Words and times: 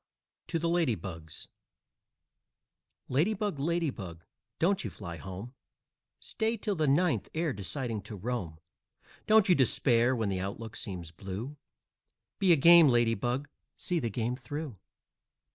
TO 0.47 0.57
THE 0.57 0.67
LADY 0.67 0.95
BUGS 0.95 1.47
Lady 3.07 3.35
Bug, 3.35 3.59
Lady 3.59 3.91
Bug, 3.91 4.25
don't 4.57 4.83
you 4.83 4.89
fly 4.89 5.17
home 5.17 5.53
Stay 6.19 6.57
till 6.57 6.73
the 6.73 6.87
ninth 6.87 7.29
ere 7.35 7.53
deciding 7.53 8.01
to 8.01 8.15
roam; 8.15 8.57
Don't 9.27 9.47
you 9.47 9.53
despair 9.53 10.15
when 10.15 10.29
the 10.29 10.39
outlook 10.41 10.75
seems 10.75 11.11
blue, 11.11 11.55
Be 12.39 12.51
a 12.51 12.55
game 12.55 12.87
Lady 12.87 13.13
Bug 13.13 13.47
see 13.75 13.99
the 13.99 14.09
game 14.09 14.35
through! 14.35 14.75